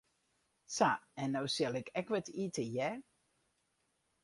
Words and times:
Sa, 0.75 0.87
en 1.25 1.29
no 1.35 1.43
sil 1.55 1.73
ik 1.81 1.93
ek 1.99 2.07
wat 2.13 2.27
ite, 2.43 2.63
hear. 2.73 2.95